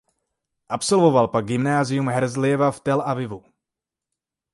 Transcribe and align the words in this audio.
Absolvoval 0.69 1.27
pak 1.27 1.45
Gymnázium 1.45 2.09
Herzlija 2.09 2.71
v 2.71 2.79
Tel 2.81 3.01
Avivu. 3.05 3.43